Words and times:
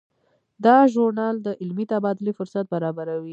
دا 0.65 0.77
ژورنال 0.93 1.35
د 1.41 1.47
علمي 1.61 1.85
تبادلې 1.93 2.31
فرصت 2.39 2.65
برابروي. 2.73 3.29